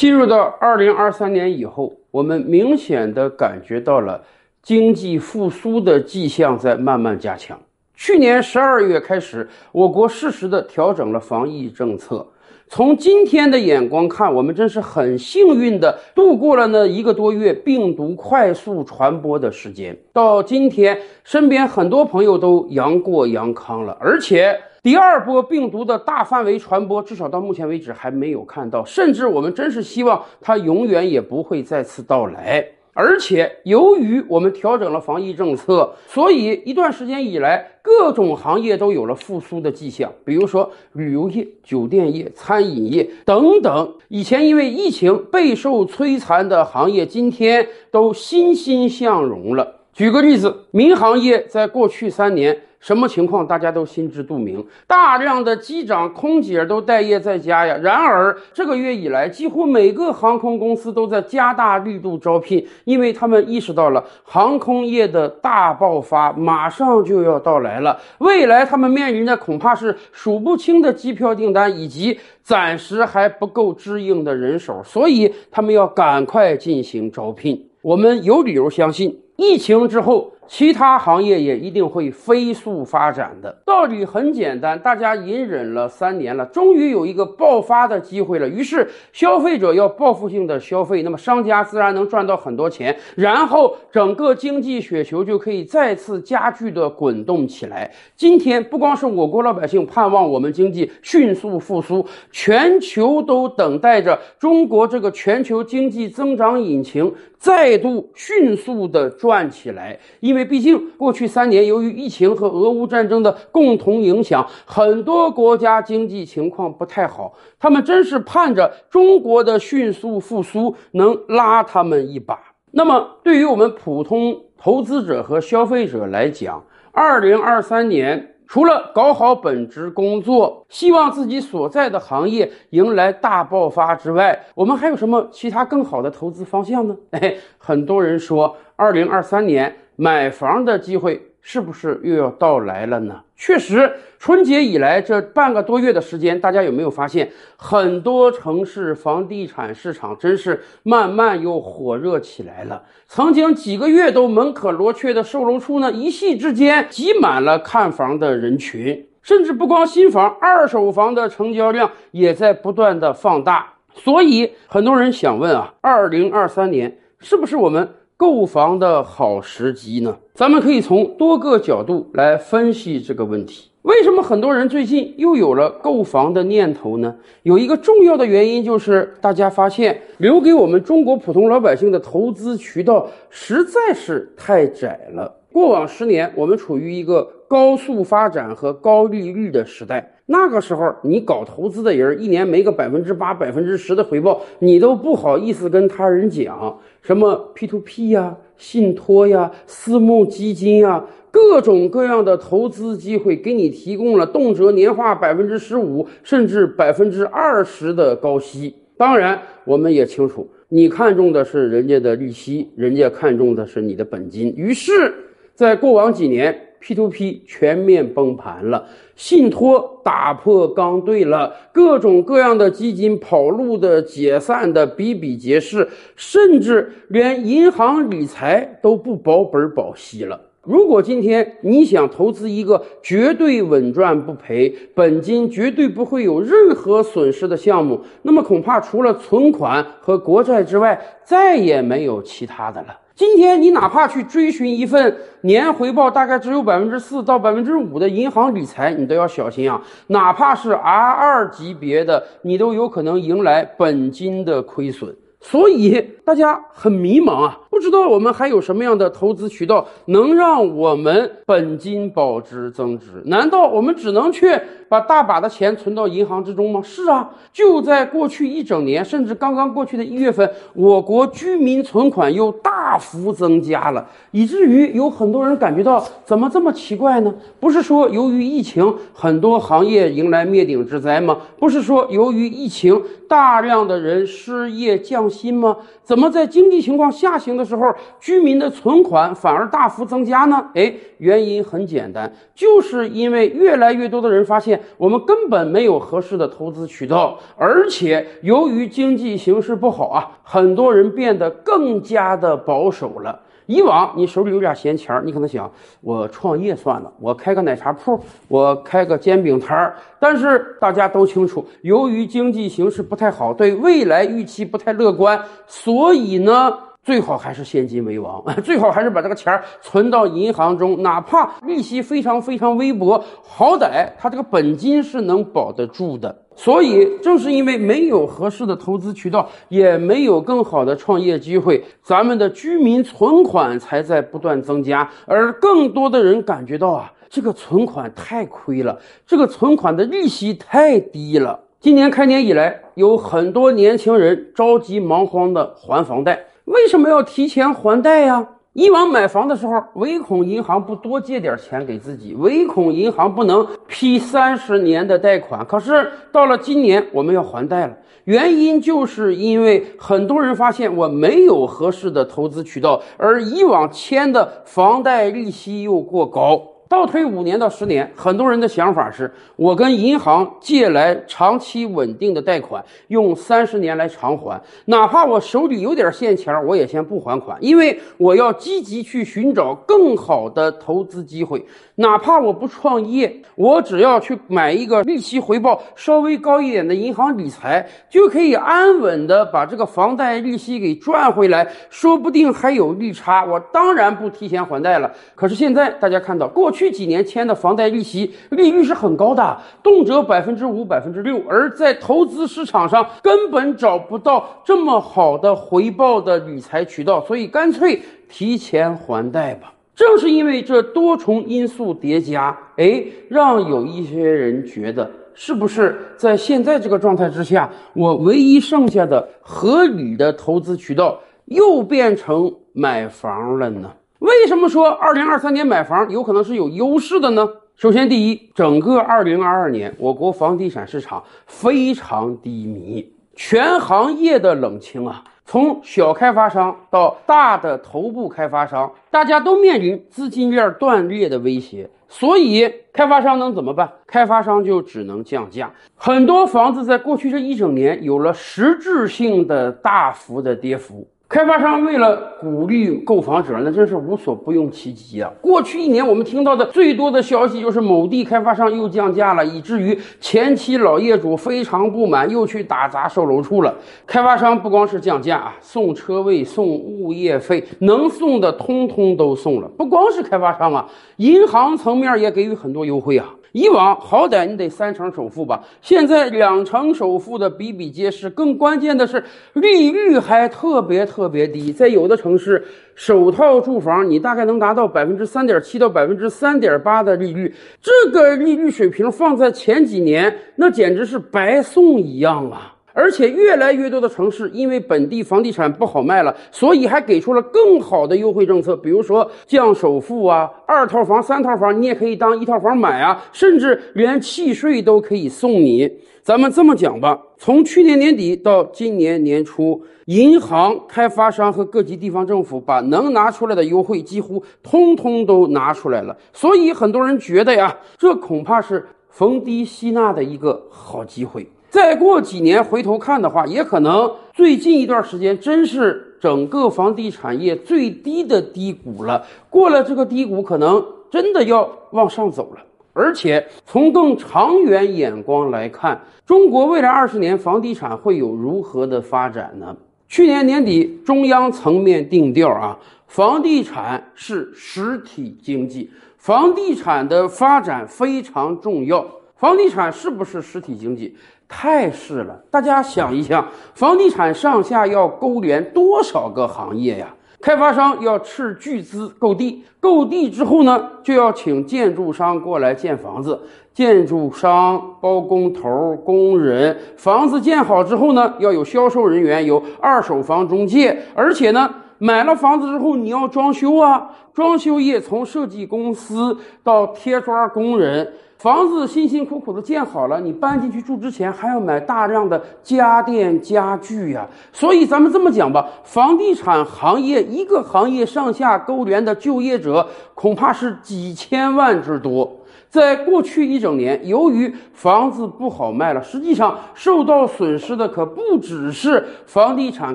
[0.00, 4.18] 进入到二零二三年以后，我们明显的感觉到了
[4.62, 7.60] 经济复苏的迹象在慢慢加强。
[7.94, 12.26] 去年十二月开始，我国适时的调整了防疫政策。
[12.66, 19.94] 从今天的眼光看，我们真是很幸运的度过了那一个多月病毒快速传播的时间。
[20.14, 24.58] 到今天，身边很多朋友都阳过阳康了，而且。
[24.82, 32.66] 第二波病毒的大范围传播，至少到目前为止还没有看到，甚至我们真是希望它永远也不会再次到来。
[32.94, 43.94] 而且，由于我们调整了防疫政策，所以一段时间以来，各种行业都有了复苏的迹象，比如说旅游业、酒店业、餐饮业等等。
[44.08, 49.76] 以前因为疫情备受摧残的行业，今天都欣欣向荣了。
[49.92, 52.62] 举个例子，民航业在过去三年。
[52.80, 57.76] 什么情况大家都心知肚明，大量的机长、空姐都待业在家呀。
[57.82, 68.00] 然而这个月以来，几乎每个航空公司都在加大力度招聘，因为他们意识到了航空业的大爆发马上就要到来了。
[68.18, 77.68] 未来他们面临的恐怕是数不清的机票订单，以及暂时还不够支应的人手，所以他们要赶快进行招聘。
[77.82, 80.32] 我们有理由相信，疫情之后。
[80.50, 88.48] 其他行业也一定会飞速发展的道理很简单，大家隐忍了三年了，终于有一个爆发的机会了。
[88.48, 97.88] 于是消费者要报复性的消费，那么商家自然能赚到很多钱，然后整个经济雪球就可以再次加剧的滚动起来。
[98.16, 110.50] 今天不光是我国老百姓盼望我们经济迅速复苏，全球都等待着中国这个全球经济增长引擎再度迅速的转起来，因为。
[110.50, 117.32] 毕竟过去三年，由于疫情和俄乌战争的共同影响，很多国家经济情况不太好。
[117.56, 122.36] 他们真是盼着中国的迅速复苏能拉他们一把。
[122.72, 136.96] 那么，对于我们普通投资者和消费者来讲，二零二三年除了搞好本职工作，希望自己所在的行业迎来大爆发之外，我们还有什么其他更好的投资方向呢？
[137.12, 139.76] 哎，很多人说，二零二三年。
[139.94, 143.20] 买房的机会是不是又要到来了呢？
[143.36, 152.82] 确实，春节以来这半个多月的时间，大家有没有发现，很多城市房地产市场真是慢慢又火热起来了？
[153.08, 163.72] 曾经几个月都门可罗雀的售楼处呢，一夕之间挤满了看房的人群，甚至不光新房，二手房的成交量也在不断的放大。
[163.94, 167.88] 所以，很多人想问啊，二零二三年是不是我们？
[168.20, 170.14] 购房的好时机呢？
[170.34, 173.70] 咱们可以从多个角度来分析这个问题。
[173.80, 177.16] 为什么很多人最近又有了购房的念头呢？
[177.44, 185.34] 有一个重要的原因就是，大家发现留给我们中国普通老百姓的投资渠道实在是太窄了。
[185.50, 190.12] 过往十年，我们处于一个高速发展和高利率的时代。
[190.32, 208.72] 那个时候，你搞投资的人一年没个百分之八、百分之十的回报，你都不好意思跟他人讲什么 P to P 呀、信托呀、私募基金呀，各种各样的投资机会给你提供了动辄年化百分之十五甚至百分之二十的高息。
[208.96, 214.54] 当然，我们也清楚，你看中的是人家的利息，人家看中的是你的本金。
[214.56, 215.12] 于是，
[215.56, 216.68] 在过往几年。
[216.80, 225.86] P to P 全面崩盘了，信托打破刚兑了，各种各样的基金跑路的、解散的比比皆是，
[226.16, 230.40] 甚至连银行理财都不保本保息了。
[230.62, 242.88] 如果今天你想投资一个绝对稳赚不赔、本金绝对不会有任何损失的项目，那么恐怕除了存款和国债之外，再也没有其他的了。
[243.20, 249.78] 今天你哪怕去追寻一份年回报大概只有百分之四到百分之五的银行理财，你都要小心啊！
[250.06, 255.14] 哪怕是 R 二级别的，你都有可能迎来本金的亏损。
[255.40, 263.22] 所以大家很迷茫啊，不知道我们还有什么样的投资渠道能让我们本金保值增值？
[263.24, 264.54] 难道我们只能去
[264.88, 266.82] 把大把的钱存到银行之中吗？
[266.84, 277.34] 是啊，就在过去一整年，甚至刚刚过去的一月份，我国居民存款又大幅增加了，以至于有很多人感觉到怎么这么奇怪呢？
[277.58, 281.38] 不是说由于疫情很多行业迎来灭顶之灾吗？
[281.58, 285.29] 不是说由于疫情大量的人失业降。
[285.30, 285.76] 心吗？
[286.02, 287.82] 怎么在经济情况下行的时候，
[288.18, 290.68] 居民的存款反而大幅增加呢？
[290.74, 303.40] 哎，原因很简单，就是因为越来越多的人发现我们根本没有合适的投资渠道，而且由于经济形势不好啊，很多人变得更加的保守了。
[303.70, 305.70] 以往你手里有点闲钱儿，你可能想
[306.00, 308.18] 我创业算了，我开个奶茶铺，
[308.48, 309.94] 我开个煎饼摊儿。
[310.18, 326.36] 但是大家都清楚，由于经济形势不太好，对未来预期不太乐观，所以呢，最好还是现金为王，最好还是把这个钱儿存到银行中，哪怕利息非常非常微薄，好歹它这个本金是能保得住的。
[326.56, 341.58] 所以，正是因为没有合适的投资渠道，也没有更好的创业机会，咱们的居民存款才在不断增加，而更多的人感觉到啊，这个存款太亏了，这个存款的利息太低了。
[341.80, 348.46] 今年开年以来，有很多年轻人着急忙慌的还房贷，为什么要提前还贷呀？
[348.72, 355.66] 以往买房的时候，唯恐银行不多借点钱给自己，唯恐银行不能批三十年的贷款。
[355.66, 366.62] 可是到了今年，我们要还贷了，原因就是因为很多人发现我没有合适的投资渠道，而以往签的房贷利息又过高。
[366.90, 381.64] 倒推五年到十年，很多人的想法是：我跟银行借来长期稳定的贷款，用三十年来偿还，哪怕我手里有点现钱，我也先不还款，因为我要积极去寻找更好的投资机会。
[381.94, 393.44] 哪怕我不创业，我只要去买一个利息回报稍微高一点的银行理财，就可以安稳的把这个房贷利息给赚回来，说不定还有利差。
[393.44, 395.08] 我当然不提前还贷了。
[395.36, 396.79] 可是现在大家看到过去。
[396.80, 408.00] 去几年签的房贷利息利率是很高的，动辄百分之五、百分之六，而在投资市场上根本找不到这么好的回报的理财渠道，所以干脆
[408.30, 409.74] 提前还贷吧。
[409.94, 423.92] 正是因为这多重因素叠加，哎，让有一些人觉得，是不是在现在这个状态之下，我唯一剩下的合理的投资渠道又变成买房了呢？
[424.20, 427.48] 为什么说二零二三年买房有可能是有优势的呢？
[427.74, 443.90] 首先，第一，整个二零二二年我国房地产市场非常低迷，全行业的冷清啊，从小开发商到大的头部开发商，大家都面临资金链断裂的威胁，所以开发商能怎么办？
[444.06, 451.08] 开发商就只能降价，很多房子在过去这一整年有了实质性的大幅的跌幅。
[451.30, 455.30] 开发商为了鼓励购房者，那真是无所不用其极啊！
[455.40, 463.72] 过去一年，我们听到的最多的消息就是某地开发商又降价了，以至于前期老业主非常不满，又去打砸售楼处了。
[464.04, 469.68] 开发商不光是降价啊，送车位、送物业费，能送的通通都送了。
[469.78, 470.84] 不光是开发商啊，
[471.18, 473.26] 银行层面也给予很多优惠啊。
[473.52, 478.30] 以往好歹你得三成首付吧，现在两成首付的比比皆是。
[478.30, 479.22] 更关键的是，
[479.54, 482.64] 利率还特别特别低，在有的城市，
[482.94, 492.76] 首套住房你大概能达到百分之三点七到百分之三点八的利率，这个利率水平放在前几年，那简直是白送一样啊！
[493.00, 505.90] 而且越来越多的城市因为本地房地产不好卖了，所以还给出了更好的优惠政策，比如说降首付啊，二套房、三套房你也可以当一套房买啊，甚至连契税都可以送你。
[506.22, 521.48] 咱们这么讲吧，从去年年底到今年年初，银行、开发商和各级地方政府把能拿出来的优惠几乎通通都拿出来了，所以很多人觉得呀，这恐怕是逢低吸纳的一个好机会。
[521.70, 529.24] 再过几年回头看的话，也可能最近一段时间真是整个房地产业最低的低谷了。
[529.48, 532.60] 过了这个低谷，可能真的要往上走了。
[532.92, 539.76] 而且从更长远眼光来看，中国未来二十年房地产会有如何的发展呢？
[540.08, 549.06] 去年年底，中央层面定调啊，房地产是实体经济，房地产的发展非常重要。
[549.40, 551.16] 房地产是不是实体经济？
[551.48, 552.38] 太是了！
[552.50, 557.08] 大家想一想，房地产上下要勾连多少个行业呀？
[557.40, 563.40] 开发商要斥巨资购地，购地之后呢，就要请建筑商过来建房子。
[563.72, 578.10] 建筑商、包工头、工人，房子建好之后呢，要有销售人员，有二手房中介，而且呢，买了房子之后你要装修啊，装修业从设计公司到贴砖工人。
[578.38, 584.26] 房子辛辛苦苦的建好了，你搬进去住之前还要买大量的家电家具呀。
[584.50, 592.34] 所以咱们这么讲吧，房地产行业一个行业上下勾连的就业者恐怕是几千万之多。
[592.70, 599.94] 在过去一整年，由于房子不好卖了，实际上受到损失的可不只是房地产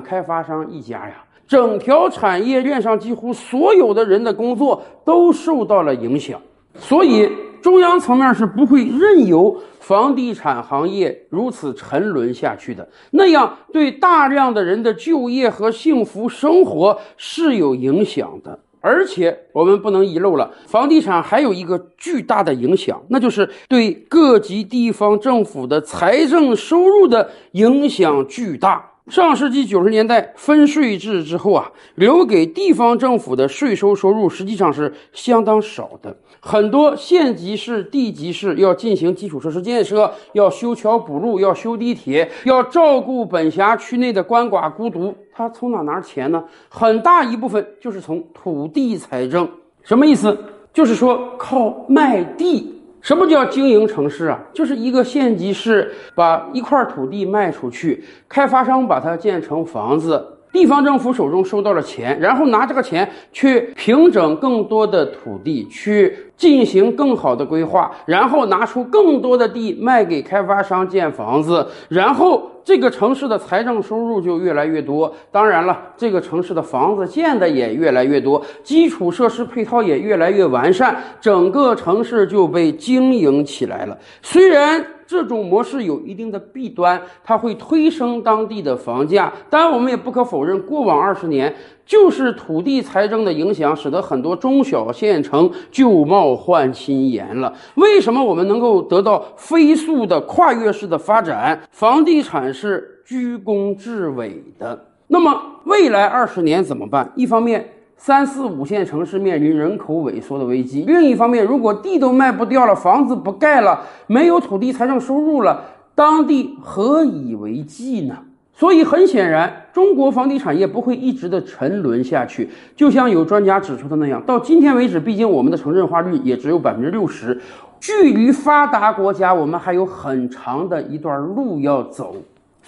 [0.00, 1.14] 开发商一家呀，
[1.46, 6.40] 整条产业链上几乎所有的人的工作都受到了影响。
[6.78, 7.30] 所以，
[7.62, 18.58] 中央层面是不会任由房地产行业如此沉沦下去的，那样对大量的人的就业和幸福生活是有影响的。
[18.82, 28.84] 而且我们不能遗漏了，房地产还有一个巨大的影响，那就是对各级地方政府的财政收入的影响巨大。
[29.08, 36.16] 上世纪九十年代分税制之后啊，留给地方政府的税收收入实际上是相当少的。
[36.40, 46.42] 很多县级市、地级市要进行基础设施建设，要修桥补路，要修地铁，要照顾本辖区内的鳏寡孤独，他从哪拿钱呢？
[46.68, 49.48] 很大一部分就是从土地财政。
[49.84, 50.36] 什么意思？
[50.72, 52.75] 就是说靠卖地。
[53.00, 54.40] 什么叫经营城市啊？
[54.52, 60.35] 就是一个县级市把一块土地卖出去，开发商把它建成房子。
[60.56, 75.14] 地方政府手中收到了钱，然后拿这个钱去平整更多的土地，去进行更好的规划，然后拿出更多的地卖给开发商建房子，然后这个城市的财政收入就越来越多。
[75.30, 83.98] 当然了，这个城市的房子建的也越来越多，基础设施配套也越来越完善，整个城市就被经营起来了。
[84.22, 84.82] 虽然。
[85.06, 89.32] 这种模式有一定的弊端，它会推升当地的房价。
[89.48, 97.52] 当然，我们也不可否认，过往二十年就是土地财政的影响，使得很多中小县城旧貌换新颜了。
[97.76, 101.60] 为什么我们能够得到飞速的跨越式的发展？
[101.70, 104.86] 房地产是居功至伟的。
[105.06, 107.12] 那么未来二十年怎么办？
[107.14, 107.64] 一方面，
[107.96, 110.84] 三四五线城市面临人口萎缩的危机。
[110.86, 118.16] 另一方面，如果地都卖不掉了，房子不盖了，没有土地财政收入了，当地何以为继呢？
[118.52, 122.48] 所以很显然，中国房地产业不会一直的沉沦下去。
[122.74, 127.38] 就像有专家指出的那样，到今天为止，毕竟我们的城镇化率也只有百分之六十，
[127.80, 132.16] 距离发达国家我们还有很长的一段路要走。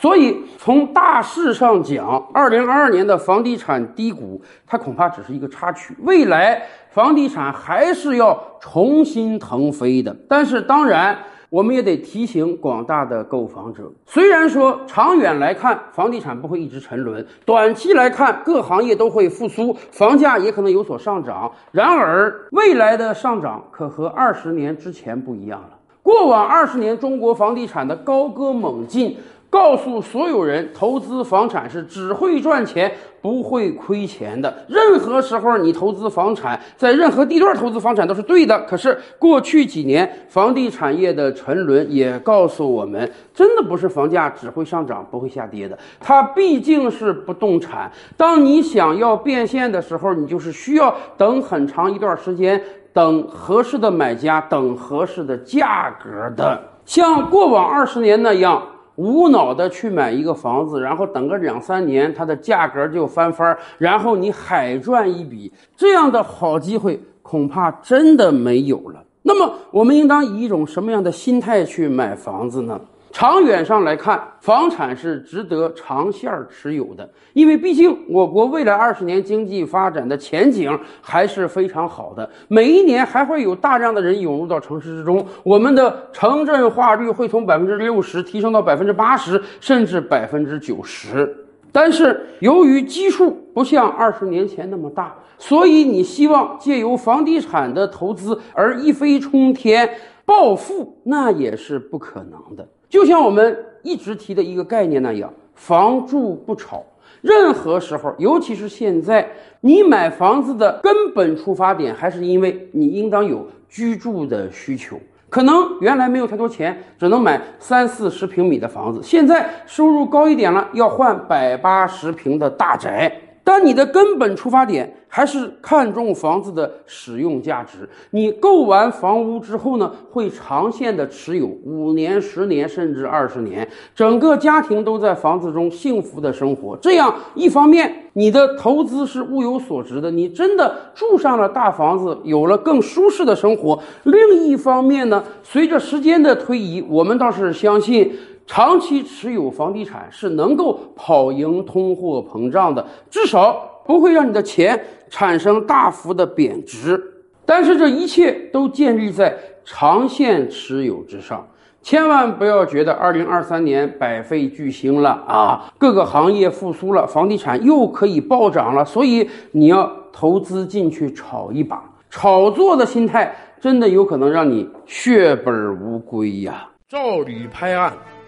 [0.00, 5.92] 所以，从大势上讲，二零二二年的房地产低谷，它恐怕只是一个插曲。
[6.04, 10.14] 未来房地产还是要重新腾飞的。
[10.28, 11.18] 但是，当然，
[11.50, 21.50] 我们也得提醒广大的购房者：虽然说长远来看，房地产不会一直沉沦，短期来看，各行业都会复苏，房价也可能有所上涨。
[21.72, 25.70] 然而，未来的上涨可和二十年之前不一样了。
[26.04, 29.16] 过往二十年，中国房地产的高歌猛进。
[29.50, 34.54] 告诉所有人，投资房产是只会赚钱不会亏钱的。
[34.68, 38.60] 任何时候你投资房产，在任何地段投资房产都是对的。
[38.66, 45.78] 可是过去几年房地产业的沉沦也告诉我们，真的不是房价只会上涨不会下跌的。
[45.98, 47.90] 它毕竟是不动产。
[48.18, 52.62] 当你想要变现的时候，你就是需要等很长一段时间，
[52.92, 56.60] 等合适的买家，等合适的价格的。
[56.84, 58.62] 像过往二十年那样。
[58.98, 69.00] 无脑的去买一个房子，然后等个两三年，它的价格就翻番，然后你海赚一笔，这样的好机会恐怕真的没有了。
[69.22, 72.80] 那么，我们应当以一种什么样的心态去买房子呢？
[73.18, 82.30] 长远上来看，房产是值得长线持有的，因为毕竟我国未来二十年经济发展的前景还是非常好的。
[82.46, 91.44] 每一年还会有大量的人涌入到城市之中，我们的城镇化率会从百分之六十提升到百分之八十，甚至百分之九十。
[91.72, 99.90] 但是由于基数不像二十年前那么大，所以你希望借由房地产的投资而一飞冲天
[100.28, 102.68] 暴富，那也是不可能的。
[102.86, 106.84] 就像我们一直提的一个概念那样，房住不炒。
[107.22, 109.26] 任何时候，尤其是现在，
[109.62, 115.00] 你买房子的根本出发点还是因为你应当有居住的需求。
[115.30, 123.10] 可能原来没有太多钱，只能买三四十平米的房子，现在收入高一点了，要换百八十平的大宅。
[123.48, 127.88] 但你的根本出发点还是看重房子的使用价值。
[128.10, 136.76] 你购完房屋之后呢，会长线的持有五年、十年，甚至二十年，整个家庭都在房子中幸福的生活。
[136.76, 148.12] 这样一方面，你的投资是物有所值的，你真的住上了大房子，有了更舒适的生活；另一方面呢，随着时间的推移，我们倒是相信。
[148.48, 156.98] 长期持有房地产是能够跑赢通货膨胀的，至少不会让你的钱产生大幅的贬值。
[157.44, 161.46] 但是这一切都建立在长线持有之上，
[161.82, 171.84] 千万不要觉得二零二三年百废俱兴了啊，各个行业复苏了，房地产又可以暴涨了，所以你要投资进去炒一把。
[172.08, 176.66] 炒作的心态真的有可能让你血本无归呀！
[176.88, 177.92] 照理拍案。